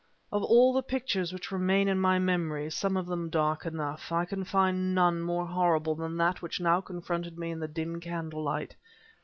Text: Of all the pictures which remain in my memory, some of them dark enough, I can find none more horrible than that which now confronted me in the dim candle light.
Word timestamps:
Of 0.31 0.41
all 0.43 0.73
the 0.73 0.81
pictures 0.81 1.31
which 1.31 1.51
remain 1.51 1.87
in 1.87 1.99
my 1.99 2.17
memory, 2.17 2.71
some 2.71 2.97
of 2.97 3.05
them 3.05 3.29
dark 3.29 3.67
enough, 3.67 4.11
I 4.11 4.25
can 4.25 4.43
find 4.43 4.95
none 4.95 5.21
more 5.21 5.45
horrible 5.45 5.93
than 5.93 6.17
that 6.17 6.41
which 6.41 6.59
now 6.59 6.81
confronted 6.81 7.37
me 7.37 7.51
in 7.51 7.59
the 7.59 7.67
dim 7.67 7.99
candle 7.99 8.41
light. 8.43 8.75